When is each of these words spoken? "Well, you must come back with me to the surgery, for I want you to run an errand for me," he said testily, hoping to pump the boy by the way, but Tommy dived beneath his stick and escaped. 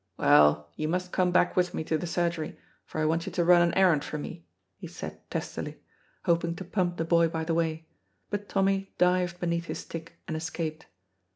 "Well, 0.17 0.71
you 0.75 0.87
must 0.87 1.11
come 1.11 1.29
back 1.31 1.55
with 1.55 1.75
me 1.75 1.83
to 1.83 1.95
the 1.95 2.07
surgery, 2.07 2.57
for 2.85 2.99
I 2.99 3.05
want 3.05 3.27
you 3.27 3.31
to 3.33 3.43
run 3.45 3.61
an 3.61 3.71
errand 3.75 4.03
for 4.03 4.17
me," 4.17 4.47
he 4.75 4.87
said 4.87 5.21
testily, 5.29 5.77
hoping 6.25 6.55
to 6.55 6.65
pump 6.65 6.97
the 6.97 7.05
boy 7.05 7.27
by 7.27 7.43
the 7.43 7.53
way, 7.53 7.85
but 8.31 8.49
Tommy 8.49 8.95
dived 8.97 9.39
beneath 9.39 9.65
his 9.65 9.77
stick 9.77 10.17
and 10.27 10.35
escaped. 10.35 10.87